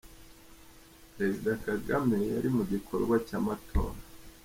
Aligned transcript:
Perezida 1.13 1.51
Kagame 1.65 2.17
yari 2.33 2.49
mu 2.55 2.63
gikorwa 2.71 3.15
cy’Amatora 3.27 3.97